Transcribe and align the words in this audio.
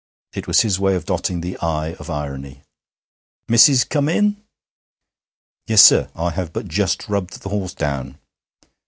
It 0.33 0.47
was 0.47 0.61
his 0.61 0.79
way 0.79 0.95
of 0.95 1.05
dotting 1.05 1.41
the 1.41 1.59
'i' 1.59 1.93
of 1.99 2.09
irony. 2.09 2.63
'Missis 3.47 3.83
come 3.83 4.09
in?' 4.09 4.37
'Yes, 5.67 5.83
sir; 5.83 6.09
I 6.15 6.31
have 6.31 6.51
but 6.51 6.67
just 6.67 7.07
rubbed 7.07 7.41
the 7.43 7.49
horse 7.49 7.75
down.' 7.75 8.17